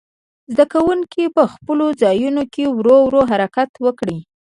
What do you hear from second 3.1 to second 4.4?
حرکت وکړي.